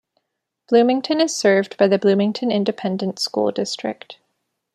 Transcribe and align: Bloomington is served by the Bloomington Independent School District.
Bloomington 0.67 1.21
is 1.21 1.35
served 1.35 1.77
by 1.77 1.87
the 1.87 1.99
Bloomington 1.99 2.49
Independent 2.49 3.19
School 3.19 3.51
District. 3.51 4.17